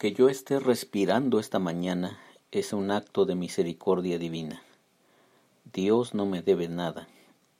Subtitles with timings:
[0.00, 2.18] Que yo esté respirando esta mañana
[2.52, 4.62] es un acto de misericordia divina.
[5.74, 7.06] Dios no me debe nada,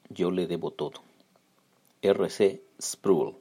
[0.08, 1.02] yo le debo todo.
[2.00, 2.62] R.C.
[2.80, 3.36] Sproul.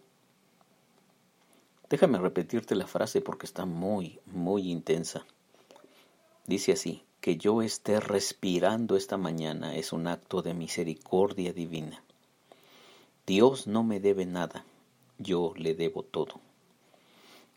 [1.89, 5.25] Déjame repetirte la frase porque está muy, muy intensa.
[6.45, 12.04] Dice así, que yo esté respirando esta mañana es un acto de misericordia divina.
[13.25, 14.66] Dios no me debe nada,
[15.18, 16.41] yo le debo todo.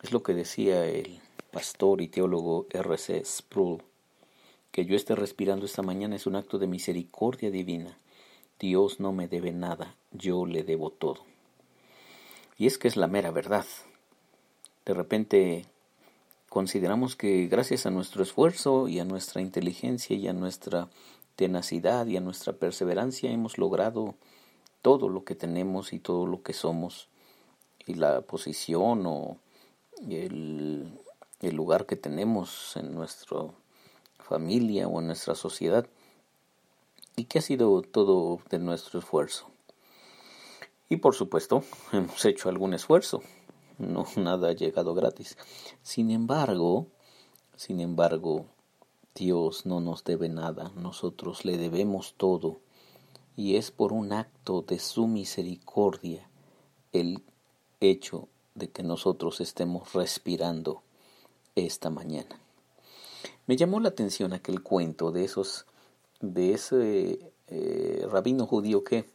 [0.05, 1.21] Es lo que decía el
[1.53, 3.23] pastor y teólogo R.C.
[3.25, 3.83] Sproul,
[4.73, 7.99] que yo esté respirando esta mañana es un acto de misericordia divina.
[8.59, 11.21] Dios no me debe nada, yo le debo todo.
[12.57, 13.67] Y es que es la mera verdad.
[14.87, 15.67] De repente
[16.49, 20.89] consideramos que gracias a nuestro esfuerzo y a nuestra inteligencia y a nuestra
[21.37, 24.15] tenacidad y a nuestra perseverancia hemos logrado
[24.81, 27.09] todo lo que tenemos y todo lo que somos
[27.87, 29.37] y la posición o
[30.09, 30.99] el
[31.49, 33.39] el lugar que tenemos en nuestra
[34.19, 35.87] familia o en nuestra sociedad
[37.17, 39.51] y que ha sido todo de nuestro esfuerzo.
[40.89, 43.23] Y por supuesto, hemos hecho algún esfuerzo,
[43.79, 45.37] no nada ha llegado gratis.
[45.83, 46.87] Sin embargo,
[47.57, 48.47] sin embargo,
[49.15, 52.61] Dios no nos debe nada, nosotros le debemos todo,
[53.37, 56.29] y es por un acto de su misericordia
[56.93, 57.23] el
[57.81, 60.83] hecho de que nosotros estemos respirando
[61.55, 62.39] esta mañana.
[63.47, 65.67] Me llamó la atención aquel cuento de esos,
[66.21, 69.07] de ese eh, rabino judío que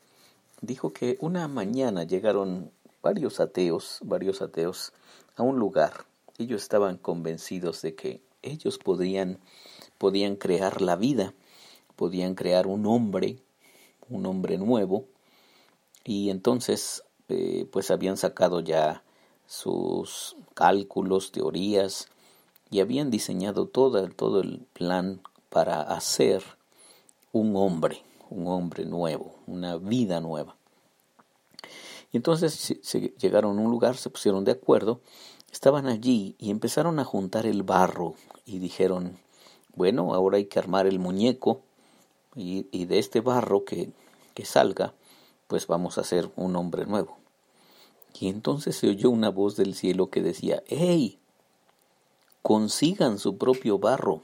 [0.61, 2.71] dijo que una mañana llegaron
[3.01, 4.93] varios ateos, varios ateos
[5.35, 6.05] a un lugar.
[6.37, 9.39] Ellos estaban convencidos de que ellos podían,
[9.97, 11.33] podían crear la vida,
[11.95, 13.39] podían crear un hombre,
[14.09, 15.05] un hombre nuevo,
[16.03, 19.03] y entonces eh, pues habían sacado ya
[19.45, 22.09] sus cálculos, teorías,
[22.69, 26.43] y habían diseñado todo, todo el plan para hacer
[27.31, 30.55] un hombre, un hombre nuevo, una vida nueva.
[32.11, 35.01] Y entonces se llegaron a un lugar, se pusieron de acuerdo,
[35.51, 39.17] estaban allí y empezaron a juntar el barro y dijeron,
[39.75, 41.61] bueno, ahora hay que armar el muñeco
[42.35, 43.91] y, y de este barro que,
[44.33, 44.93] que salga,
[45.47, 47.17] pues vamos a hacer un hombre nuevo.
[48.19, 51.19] Y entonces se oyó una voz del cielo que decía, ¡Hey!
[52.47, 54.21] Consigan su propio barro.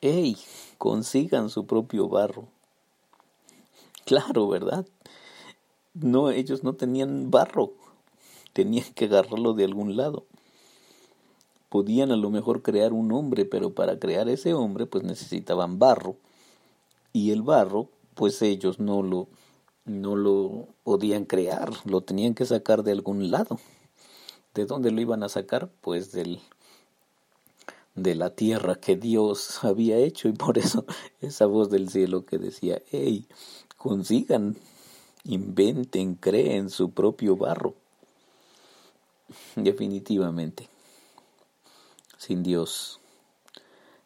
[0.00, 0.38] ¡Ey!
[0.78, 2.48] Consigan su propio barro.
[4.06, 4.86] Claro, ¿verdad?
[5.92, 7.74] No, ellos no tenían barro.
[8.54, 10.24] Tenían que agarrarlo de algún lado.
[11.68, 16.16] Podían a lo mejor crear un hombre, pero para crear ese hombre pues necesitaban barro.
[17.12, 19.28] Y el barro, pues ellos no lo
[19.84, 23.58] no lo podían crear, lo tenían que sacar de algún lado.
[24.54, 25.68] ¿De dónde lo iban a sacar?
[25.80, 26.40] Pues del
[27.94, 30.84] de la tierra que Dios había hecho y por eso
[31.20, 33.26] esa voz del cielo que decía, hey,
[33.76, 34.56] consigan,
[35.24, 37.74] inventen, creen su propio barro.
[39.56, 40.68] Definitivamente,
[42.18, 43.00] sin Dios,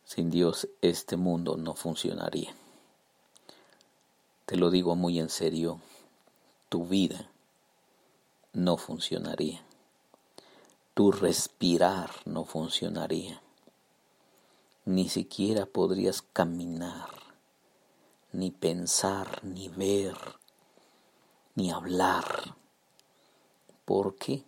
[0.04, 2.54] sin Dios este mundo no funcionaría.
[4.46, 5.80] Te lo digo muy en serio,
[6.70, 7.30] tu vida
[8.54, 9.67] no funcionaría
[10.98, 13.40] tu respirar no funcionaría.
[14.84, 17.08] Ni siquiera podrías caminar,
[18.32, 20.16] ni pensar, ni ver,
[21.54, 22.56] ni hablar.
[23.84, 24.42] ¿Por qué?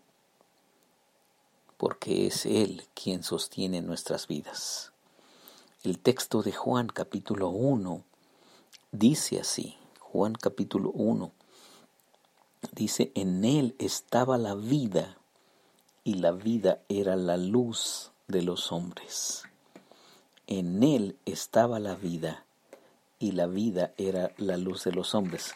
[1.76, 4.90] Porque es Él quien sostiene nuestras vidas.
[5.84, 8.02] El texto de Juan capítulo 1
[8.90, 11.30] dice así, Juan capítulo 1,
[12.72, 15.19] dice, en Él estaba la vida
[16.04, 19.42] y la vida era la luz de los hombres.
[20.46, 22.44] En él estaba la vida
[23.18, 25.54] y la vida era la luz de los hombres,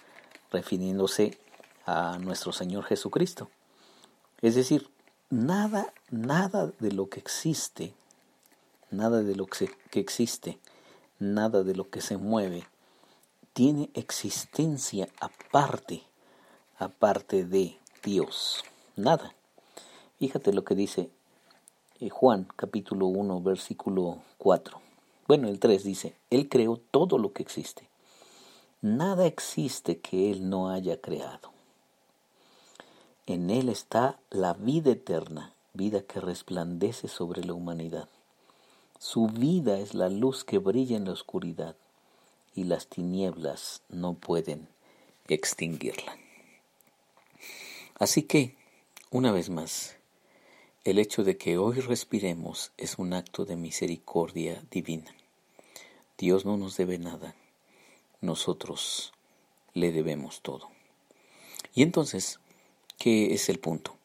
[0.53, 1.39] refiriéndose
[1.87, 3.51] a nuestro Señor Jesucristo.
[4.43, 4.91] Es decir,
[5.31, 7.95] nada, nada de lo que existe,
[8.91, 10.59] nada de lo que, existe,
[11.19, 12.67] nada de lo que se mueve,
[13.53, 16.03] tiene existencia aparte,
[16.79, 18.63] aparte de Dios.
[18.97, 19.35] Nada.
[20.19, 21.11] Fíjate lo que dice
[22.01, 24.81] eh, Juan capítulo 1 versículo 4.
[25.27, 27.89] Bueno, el 3 dice, Él creó todo lo que existe.
[28.81, 31.51] Nada existe que Él no haya creado.
[33.27, 38.09] En Él está la vida eterna, vida que resplandece sobre la humanidad.
[38.99, 41.77] Su vida es la luz que brilla en la oscuridad
[42.55, 44.69] y las tinieblas no pueden
[45.29, 46.17] extinguirla.
[47.99, 48.57] Así que,
[49.11, 49.97] una vez más,
[50.85, 55.17] El hecho de que hoy respiremos es un acto de misericordia divina.
[56.19, 57.35] Dios no nos debe nada,
[58.21, 59.15] nosotros
[59.73, 60.69] le debemos todo.
[61.75, 62.39] Y entonces,
[62.99, 63.97] ¿qué es el punto?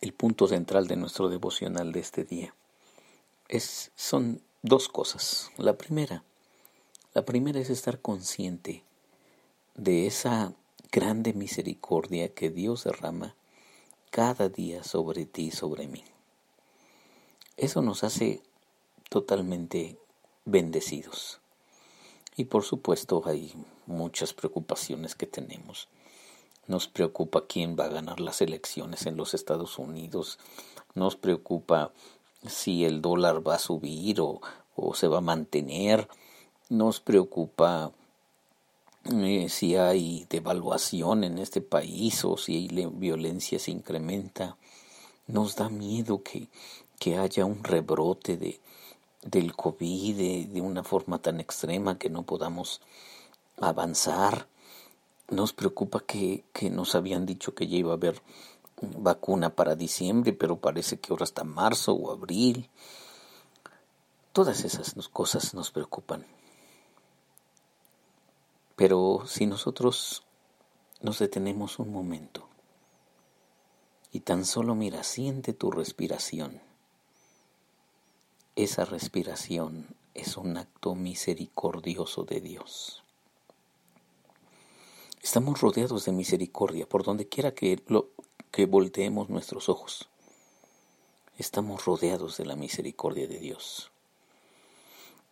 [0.00, 2.54] El punto central de nuestro devocional de este día
[3.48, 5.50] es, son dos cosas.
[5.58, 6.24] La primera,
[7.12, 8.84] la primera es estar consciente
[9.74, 10.54] de esa
[10.90, 13.34] grande misericordia que Dios derrama
[14.16, 16.02] cada día sobre ti y sobre mí.
[17.58, 18.40] Eso nos hace
[19.10, 19.98] totalmente
[20.46, 21.40] bendecidos.
[22.34, 23.52] Y por supuesto hay
[23.84, 25.88] muchas preocupaciones que tenemos.
[26.66, 30.38] Nos preocupa quién va a ganar las elecciones en los Estados Unidos.
[30.94, 31.92] Nos preocupa
[32.46, 34.40] si el dólar va a subir o,
[34.76, 36.08] o se va a mantener.
[36.70, 37.92] Nos preocupa
[39.48, 44.56] si hay devaluación en este país o si la violencia se incrementa.
[45.26, 46.48] Nos da miedo que,
[46.98, 48.60] que haya un rebrote de,
[49.22, 52.80] del COVID de, de, una forma tan extrema que no podamos
[53.60, 54.46] avanzar.
[55.28, 58.22] Nos preocupa que, que nos habían dicho que ya iba a haber
[58.80, 62.70] vacuna para diciembre, pero parece que ahora está marzo o abril.
[64.32, 66.35] Todas esas cosas nos preocupan.
[68.76, 70.22] Pero si nosotros
[71.00, 72.46] nos detenemos un momento
[74.12, 76.60] y tan solo mira, siente tu respiración.
[78.54, 83.02] Esa respiración es un acto misericordioso de Dios.
[85.22, 87.82] Estamos rodeados de misericordia por donde quiera que,
[88.50, 90.08] que volteemos nuestros ojos.
[91.36, 93.90] Estamos rodeados de la misericordia de Dios.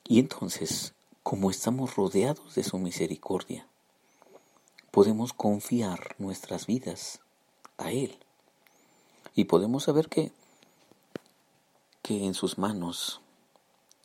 [0.06, 0.94] Y entonces
[1.24, 3.66] como estamos rodeados de su misericordia,
[4.90, 7.20] podemos confiar nuestras vidas
[7.78, 8.18] a Él.
[9.34, 10.32] Y podemos saber que,
[12.02, 13.22] que en sus manos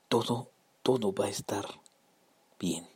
[0.07, 0.49] todo,
[0.81, 1.65] todo va a estar
[2.57, 2.87] bien.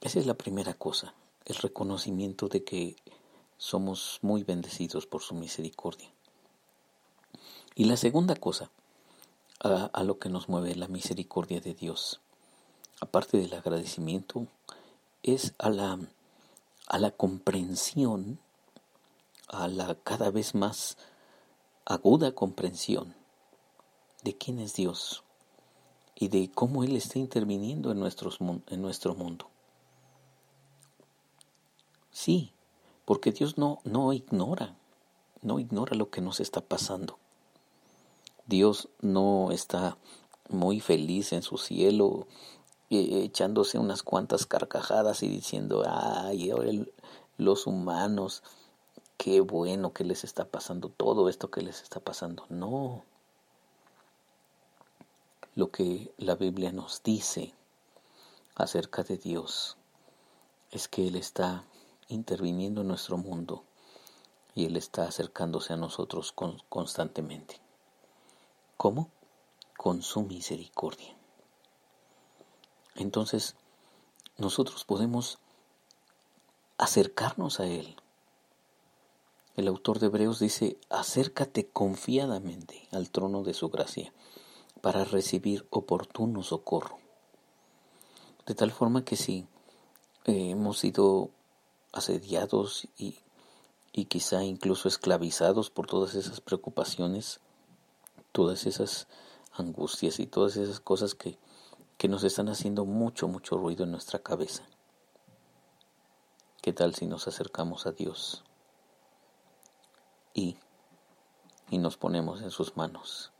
[0.00, 1.12] Esa es la primera cosa,
[1.46, 2.94] el reconocimiento de que
[3.58, 6.08] somos muy bendecidos por su misericordia.
[7.74, 8.70] Y la segunda cosa,
[9.58, 12.20] a, a lo que nos mueve la misericordia de Dios,
[13.04, 14.46] aparte del agradecimiento,
[15.22, 15.98] es a la,
[16.88, 18.38] a la comprensión,
[19.48, 20.96] a la cada vez más
[21.84, 23.14] aguda comprensión
[24.22, 25.22] de quién es Dios
[26.14, 29.50] y de cómo Él está interviniendo en, nuestros, en nuestro mundo.
[32.10, 32.52] Sí,
[33.04, 34.76] porque Dios no, no ignora,
[35.42, 37.18] no ignora lo que nos está pasando.
[38.46, 39.98] Dios no está
[40.48, 42.26] muy feliz en su cielo
[42.90, 46.52] echándose unas cuantas carcajadas y diciendo, ay,
[47.38, 48.42] los humanos,
[49.16, 52.46] qué bueno que les está pasando todo esto que les está pasando.
[52.48, 53.04] No.
[55.54, 57.54] Lo que la Biblia nos dice
[58.54, 59.76] acerca de Dios
[60.70, 61.64] es que Él está
[62.08, 63.64] interviniendo en nuestro mundo
[64.54, 66.34] y Él está acercándose a nosotros
[66.68, 67.60] constantemente.
[68.76, 69.10] ¿Cómo?
[69.76, 71.16] Con su misericordia.
[72.94, 73.56] Entonces,
[74.36, 75.38] nosotros podemos
[76.78, 77.96] acercarnos a Él.
[79.56, 84.12] El autor de Hebreos dice, acércate confiadamente al trono de su gracia
[84.80, 86.98] para recibir oportuno socorro.
[88.46, 89.46] De tal forma que si
[90.24, 91.30] eh, hemos sido
[91.92, 93.18] asediados y,
[93.92, 97.40] y quizá incluso esclavizados por todas esas preocupaciones,
[98.32, 99.06] todas esas
[99.52, 101.38] angustias y todas esas cosas que
[101.98, 104.64] que nos están haciendo mucho, mucho ruido en nuestra cabeza.
[106.62, 108.42] ¿Qué tal si nos acercamos a Dios
[110.32, 110.56] y,
[111.70, 113.34] y nos ponemos en sus manos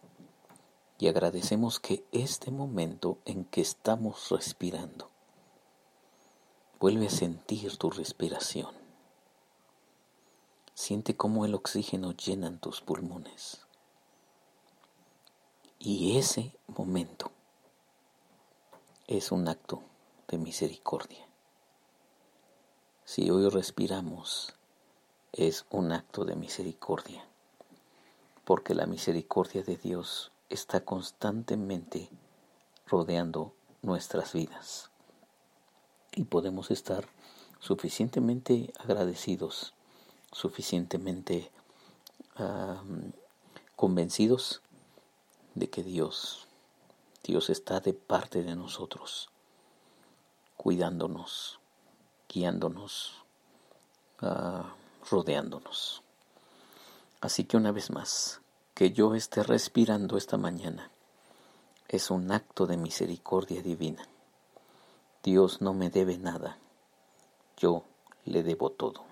[0.99, 5.11] y agradecemos que este momento en que estamos respirando,
[6.81, 8.73] vuelve a sentir tu respiración.
[10.75, 13.67] Siente cómo el oxígeno llena tus pulmones.
[15.79, 17.34] Y ese momento
[19.07, 19.83] es un acto
[20.29, 21.27] de misericordia.
[23.05, 24.55] Si hoy respiramos,
[25.33, 27.23] es un acto de misericordia,
[28.47, 32.09] porque la misericordia de Dios está constantemente
[32.87, 34.91] rodeando nuestras vidas.
[36.13, 37.07] Y podemos estar
[37.61, 39.75] suficientemente agradecidos,
[40.33, 41.51] suficientemente
[43.77, 44.63] convencidos
[45.55, 46.49] de que Dios
[47.25, 49.31] Dios está de parte de nosotros,
[50.59, 51.59] cuidándonos,
[52.29, 53.25] guiándonos,
[54.21, 54.65] uh,
[55.09, 56.03] rodeándonos.
[57.23, 58.43] Así que una vez más,
[58.75, 60.91] que yo esté respirando esta mañana
[61.89, 64.07] es un acto de misericordia divina.
[65.23, 66.59] Dios no me debe nada,
[67.57, 67.85] yo
[68.27, 69.07] le debo todo.